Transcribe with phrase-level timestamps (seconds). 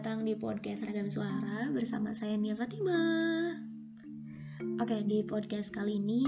[0.00, 2.96] datang di podcast Ragam Suara bersama saya Nia Fatima.
[4.80, 6.24] Oke, di podcast kali ini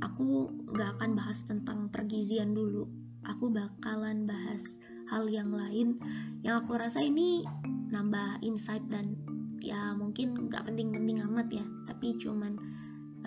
[0.00, 2.88] aku nggak akan bahas tentang pergizian dulu.
[3.28, 4.64] Aku bakalan bahas
[5.12, 6.00] hal yang lain
[6.40, 7.44] yang aku rasa ini
[7.92, 9.12] nambah insight dan
[9.60, 12.56] ya mungkin nggak penting-penting amat ya, tapi cuman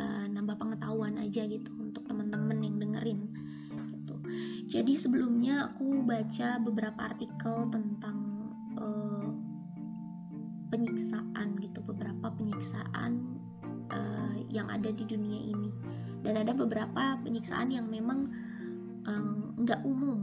[0.02, 3.30] uh, nambah pengetahuan aja gitu untuk teman-teman yang dengerin.
[4.02, 4.16] Gitu.
[4.66, 8.25] Jadi sebelumnya aku baca beberapa artikel tentang
[10.70, 13.22] penyiksaan gitu beberapa penyiksaan
[13.92, 15.70] uh, yang ada di dunia ini.
[16.26, 18.34] Dan ada beberapa penyiksaan yang memang
[19.62, 20.20] nggak um, umum.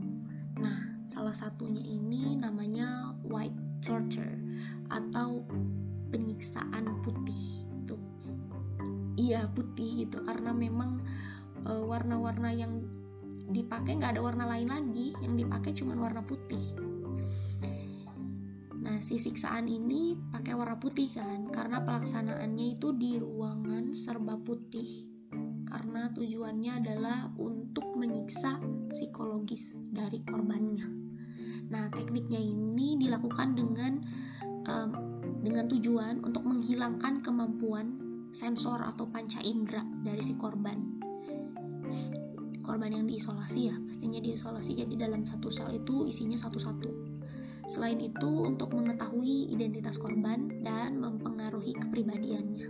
[0.59, 4.39] Nah salah satunya ini namanya white torture
[4.91, 5.47] atau
[6.11, 7.97] penyiksaan putih itu
[9.17, 11.01] iya putih gitu karena memang
[11.65, 12.83] uh, warna-warna yang
[13.55, 15.15] dipakai nggak ada warna lain lagi.
[15.23, 16.82] Yang dipakai cuma warna putih
[19.13, 25.13] si siksaan ini pakai warna putih kan, karena pelaksanaannya itu di ruangan serba putih.
[25.69, 28.57] Karena tujuannya adalah untuk menyiksa
[28.89, 30.89] psikologis dari korbannya.
[31.69, 34.01] Nah, tekniknya ini dilakukan dengan
[34.65, 34.91] um,
[35.45, 38.01] dengan tujuan untuk menghilangkan kemampuan
[38.33, 41.05] sensor atau panca indera dari si korban.
[42.65, 47.12] Korban yang diisolasi ya, pastinya diisolasi jadi dalam satu sel itu isinya satu-satu
[47.73, 52.69] Selain itu, untuk mengetahui identitas korban dan mempengaruhi kepribadiannya.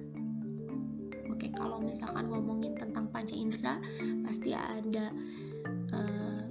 [1.27, 3.83] Oke, kalau misalkan ngomongin tentang panca indera,
[4.23, 5.11] pasti ada
[5.91, 6.47] uh,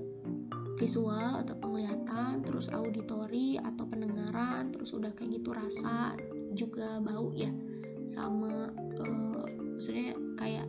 [0.75, 6.19] visual atau penglihatan, terus auditori atau pendengaran, terus udah kayak gitu rasa,
[6.51, 7.47] juga bau ya,
[8.11, 8.67] sama
[8.99, 9.47] uh,
[9.79, 10.67] maksudnya kayak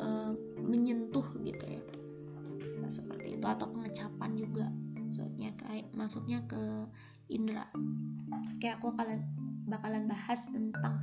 [0.00, 0.32] uh,
[0.64, 1.82] menyentuh gitu ya,
[2.88, 4.64] seperti itu atau pengecapan juga
[5.08, 6.84] maksudnya kayak masuknya ke
[7.32, 7.64] indera
[8.60, 9.24] kayak aku kalian
[9.64, 11.00] bakalan bahas tentang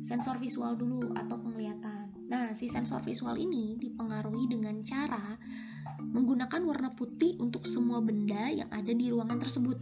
[0.00, 2.08] sensor visual dulu atau penglihatan.
[2.24, 5.36] Nah si sensor visual ini dipengaruhi dengan cara
[6.00, 9.76] menggunakan warna putih untuk semua benda yang ada di ruangan tersebut.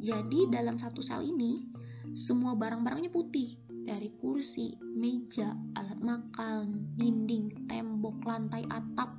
[0.00, 1.68] Jadi dalam satu sel ini
[2.16, 9.12] semua barang-barangnya putih dari kursi, meja, alat makan, dinding, tembok, lantai, atap,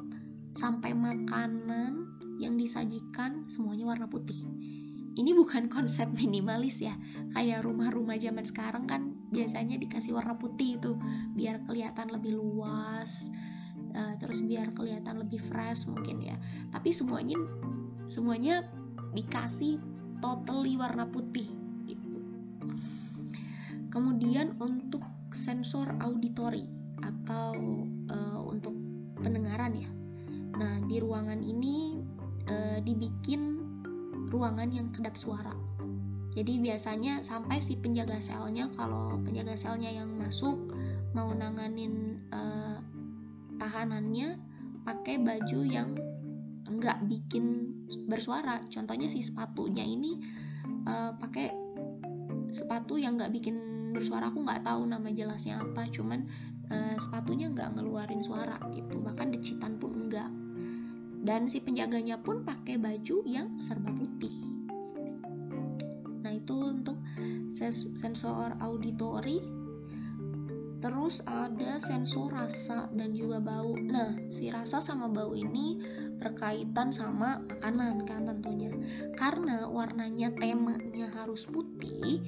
[0.57, 4.47] sampai makanan yang disajikan semuanya warna putih.
[5.19, 6.95] Ini bukan konsep minimalis ya,
[7.35, 10.97] kayak rumah-rumah zaman sekarang kan biasanya dikasih warna putih itu
[11.37, 13.29] biar kelihatan lebih luas,
[13.93, 16.39] uh, terus biar kelihatan lebih fresh mungkin ya.
[16.73, 17.37] Tapi semuanya
[18.09, 18.65] semuanya
[19.13, 19.77] dikasih
[20.23, 21.45] totally warna putih
[21.85, 22.19] itu.
[23.91, 26.65] Kemudian untuk sensor auditory
[27.05, 27.53] atau
[28.09, 28.73] uh, untuk
[29.21, 29.89] pendengaran ya.
[30.59, 31.88] Nah, di ruangan ini
[32.49, 33.61] e, dibikin
[34.33, 35.53] ruangan yang kedap suara.
[36.33, 40.57] Jadi biasanya sampai si penjaga selnya kalau penjaga selnya yang masuk
[41.13, 42.41] mau nanganin e,
[43.57, 44.37] tahanannya
[44.85, 45.93] pakai baju yang
[46.69, 47.73] enggak bikin
[48.05, 48.61] bersuara.
[48.69, 50.21] Contohnya si sepatunya ini
[50.85, 51.49] e, pakai
[52.49, 53.57] sepatu yang enggak bikin
[53.93, 54.29] bersuara.
[54.29, 56.29] Aku nggak tahu nama jelasnya apa, cuman
[56.69, 59.01] e, sepatunya nggak ngeluarin suara gitu.
[59.01, 60.29] Bahkan decitan pun enggak
[61.29, 64.33] dan si penjaganya pun pakai baju yang serba putih.
[66.25, 66.97] Nah, itu untuk
[67.53, 69.37] sensor auditory.
[70.81, 73.77] Terus ada sensor rasa dan juga bau.
[73.77, 75.77] Nah, si rasa sama bau ini
[76.17, 78.73] berkaitan sama makanan kan tentunya.
[79.13, 82.25] Karena warnanya temanya harus putih,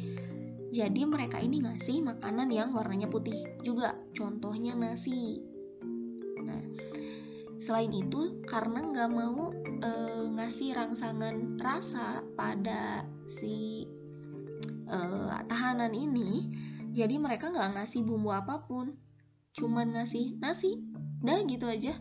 [0.70, 3.98] jadi mereka ini ngasih makanan yang warnanya putih juga.
[4.14, 5.51] Contohnya nasi.
[7.62, 9.54] Selain itu, karena nggak mau
[9.86, 9.92] e,
[10.34, 13.86] ngasih rangsangan rasa pada si
[14.90, 15.00] e,
[15.46, 16.50] tahanan ini,
[16.90, 18.98] jadi mereka nggak ngasih bumbu apa pun,
[19.54, 20.82] cuman ngasih nasi,
[21.22, 21.94] dah gitu aja,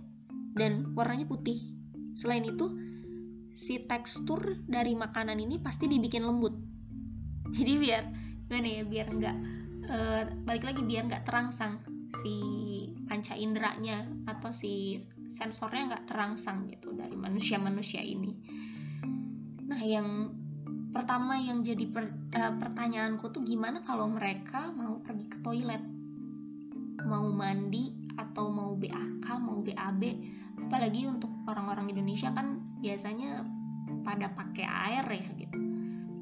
[0.57, 1.61] dan warnanya putih.
[2.17, 2.73] Selain itu,
[3.53, 6.57] si tekstur dari makanan ini pasti dibikin lembut.
[7.61, 8.05] Jadi biar
[8.49, 9.37] gimana ya, biar nggak
[9.85, 9.97] e,
[10.49, 12.35] balik lagi biar nggak terangsang si
[13.07, 14.99] panca inderanya atau si
[15.31, 18.35] sensornya nggak terangsang gitu dari manusia-manusia ini.
[19.71, 20.35] Nah, yang
[20.91, 25.83] pertama yang jadi per, uh, pertanyaanku tuh gimana kalau mereka mau pergi ke toilet,
[27.07, 30.03] mau mandi atau mau BAK, mau BAB,
[30.67, 33.47] apalagi untuk orang-orang Indonesia kan biasanya
[34.03, 35.59] pada pakai air ya gitu,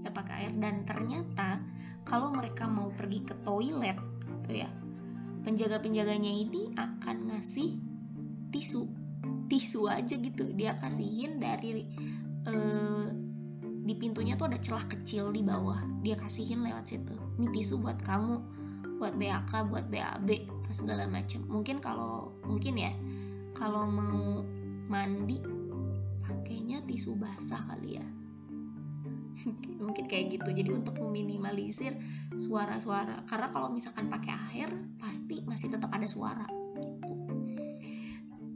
[0.05, 0.53] pada pakai air.
[0.61, 1.65] Dan ternyata
[2.05, 3.97] kalau mereka mau pergi ke toilet
[4.45, 4.69] tuh ya
[5.49, 7.81] penjaga-penjaganya ini akan ngasih
[8.53, 8.85] tisu.
[9.49, 10.53] Tisu aja gitu.
[10.53, 11.89] Dia kasihin dari
[12.45, 13.09] uh,
[13.89, 15.81] di pintunya tuh ada celah kecil di bawah.
[16.05, 17.17] Dia kasihin lewat situ.
[17.41, 18.61] Ini tisu buat kamu
[19.01, 20.29] buat BAK buat BAB
[20.75, 22.91] segala macam mungkin kalau mungkin ya
[23.55, 24.43] kalau mau
[24.91, 25.39] mandi
[26.21, 28.07] pakainya tisu basah kali ya.
[29.85, 30.51] Mungkin kayak gitu.
[30.51, 31.95] Jadi untuk meminimalisir
[32.37, 33.23] suara-suara.
[33.31, 34.71] Karena kalau misalkan pakai air
[35.09, 36.45] pasti masih tetap ada suara.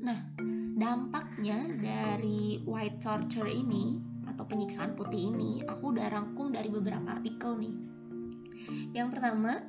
[0.05, 0.21] Nah
[0.77, 3.97] dampaknya dari white torture ini
[4.29, 7.73] atau penyiksaan putih ini aku udah rangkum dari beberapa artikel nih.
[8.93, 9.65] Yang pertama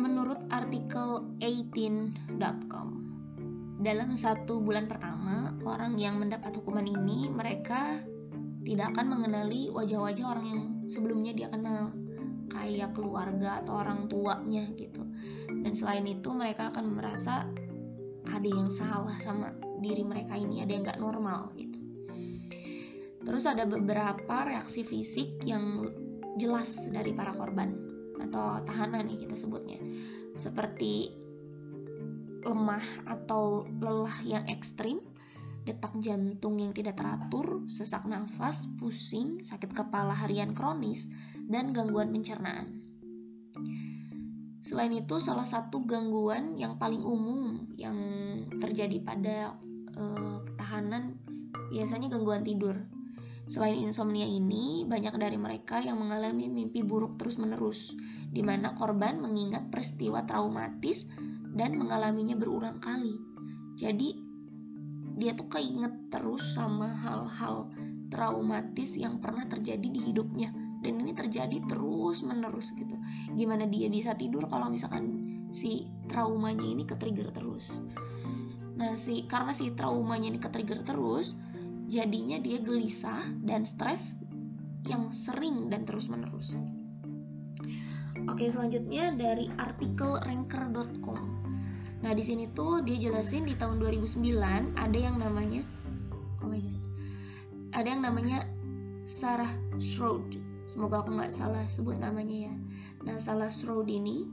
[0.00, 2.88] menurut artikel 18.com
[3.84, 8.00] dalam satu bulan pertama orang yang mendapat hukuman ini mereka
[8.64, 11.92] tidak akan mengenali wajah-wajah orang yang sebelumnya dia kenal
[12.60, 15.00] kayak keluarga atau orang tuanya gitu.
[15.48, 17.48] Dan selain itu mereka akan merasa
[18.28, 21.80] ada yang salah sama diri mereka ini ada yang gak normal gitu.
[23.24, 25.88] Terus ada beberapa reaksi fisik yang
[26.36, 27.72] jelas dari para korban
[28.20, 29.80] atau tahanan nih kita sebutnya.
[30.36, 31.16] Seperti
[32.44, 35.00] lemah atau lelah yang ekstrim
[35.64, 41.08] detak jantung yang tidak teratur, sesak nafas, pusing, sakit kepala harian kronis,
[41.50, 42.80] dan gangguan pencernaan.
[44.60, 47.96] Selain itu, salah satu gangguan yang paling umum yang
[48.60, 49.56] terjadi pada
[49.96, 51.16] uh, tahanan
[51.72, 52.76] biasanya gangguan tidur.
[53.50, 57.98] Selain insomnia ini, banyak dari mereka yang mengalami mimpi buruk terus-menerus,
[58.30, 61.10] di mana korban mengingat peristiwa traumatis
[61.58, 63.18] dan mengalaminya berulang kali.
[63.74, 64.29] Jadi,
[65.20, 67.68] dia tuh keinget terus sama hal-hal
[68.08, 70.50] traumatis yang pernah terjadi di hidupnya.
[70.80, 72.96] Dan ini terjadi terus menerus gitu.
[73.36, 75.20] Gimana dia bisa tidur kalau misalkan
[75.52, 77.84] si traumanya ini ke trigger terus?
[78.80, 81.36] Nah si karena si traumanya ini ke trigger terus
[81.90, 84.16] jadinya dia gelisah dan stres
[84.86, 86.56] yang sering dan terus menerus
[88.30, 91.39] oke selanjutnya dari artikel ranker.com
[92.00, 95.60] Nah, di sini tuh dia jelasin di tahun 2009 ada yang namanya
[96.40, 96.80] oh my god.
[97.76, 98.38] Ada yang namanya
[99.04, 100.40] Sarah Shroud.
[100.64, 102.54] Semoga aku nggak salah sebut namanya ya.
[103.04, 104.28] Nah, Sarah Shroud ini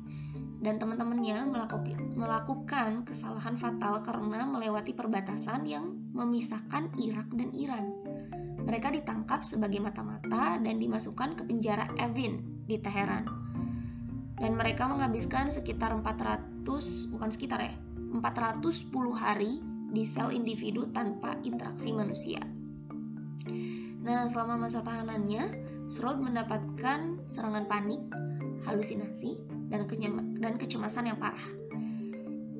[0.61, 7.85] dan teman-temannya melakukan, melakukan kesalahan fatal karena melewati perbatasan yang memisahkan Irak dan Iran.
[8.67, 13.29] Mereka ditangkap sebagai mata-mata dan dimasukkan ke penjara Evin di Teheran.
[14.37, 16.56] Dan mereka menghabiskan sekitar 400
[17.15, 17.73] bukan sekitar ya
[18.11, 22.43] 410 hari di sel individu tanpa interaksi manusia.
[24.03, 27.99] Nah, selama masa tahanannya, Shroud mendapatkan serangan panik,
[28.67, 29.39] halusinasi,
[29.71, 29.87] dan,
[30.39, 31.47] dan kecemasan yang parah.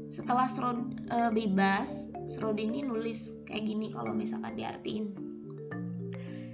[0.07, 5.11] Setelah Shroud e, bebas, Shroud ini nulis kayak gini kalau misalkan diartiin.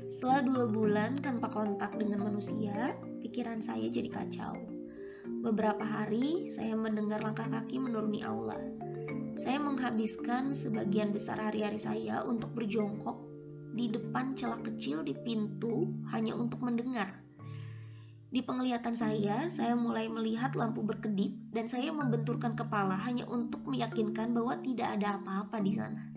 [0.09, 4.72] Setelah dua bulan tanpa kontak dengan manusia, pikiran saya jadi kacau
[5.43, 8.55] Beberapa hari saya mendengar langkah kaki menuruni aula.
[9.35, 13.19] Saya menghabiskan sebagian besar hari-hari saya untuk berjongkok
[13.75, 17.19] di depan celah kecil di pintu hanya untuk mendengar.
[18.31, 24.31] Di penglihatan saya, saya mulai melihat lampu berkedip dan saya membenturkan kepala hanya untuk meyakinkan
[24.31, 26.07] bahwa tidak ada apa-apa di sana.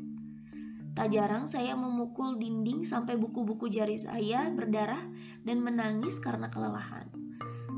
[0.95, 5.02] Tak jarang saya memukul dinding sampai buku-buku jari saya berdarah
[5.42, 7.11] dan menangis karena kelelahan.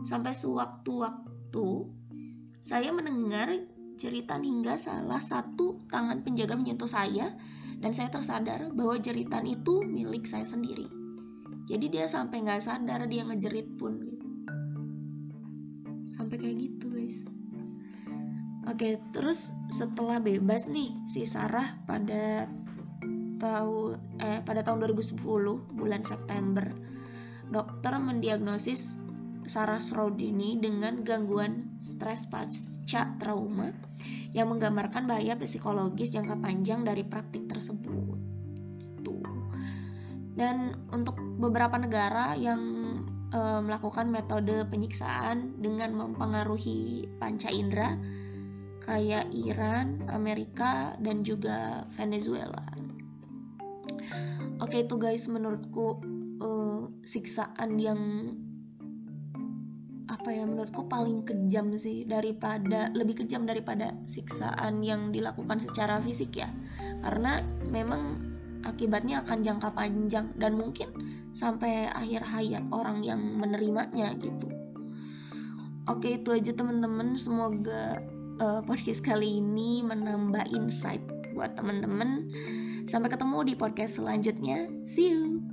[0.04, 1.88] Sampai sewaktu-waktu itu,
[2.60, 3.48] saya mendengar
[3.96, 7.34] jeritan hingga salah satu tangan penjaga menyentuh saya
[7.80, 10.86] dan saya tersadar bahwa jeritan itu milik saya sendiri.
[11.68, 14.28] Jadi dia sampai nggak sadar dia ngejerit pun gitu.
[16.08, 17.24] Sampai kayak gitu guys.
[18.68, 22.52] Oke, terus setelah bebas nih si Sarah pada
[23.40, 25.24] tahun eh pada tahun 2010
[25.78, 26.66] bulan September
[27.48, 28.98] dokter mendiagnosis
[29.48, 33.72] Sarah Srodini dengan gangguan stres pasca trauma
[34.36, 38.16] yang menggambarkan bahaya psikologis jangka panjang dari praktik tersebut.
[39.02, 39.24] Tuh.
[40.36, 42.60] Dan untuk beberapa negara yang
[43.32, 47.96] e, melakukan metode penyiksaan dengan mempengaruhi panca indera
[48.88, 52.64] kayak Iran, Amerika, dan juga Venezuela.
[54.58, 56.00] Oke itu guys menurutku
[56.40, 58.00] uh, siksaan yang
[60.08, 66.40] apa ya menurutku paling kejam sih daripada lebih kejam daripada siksaan yang dilakukan secara fisik
[66.40, 66.48] ya.
[67.04, 68.16] Karena memang
[68.64, 70.88] akibatnya akan jangka panjang dan mungkin
[71.36, 74.48] sampai akhir hayat orang yang menerimanya gitu.
[75.88, 77.16] Oke itu aja teman-teman.
[77.20, 78.00] Semoga
[78.40, 81.04] uh, podcast kali ini menambah insight
[81.36, 82.32] buat teman-teman.
[82.88, 84.72] Sampai ketemu di podcast selanjutnya.
[84.88, 85.44] See you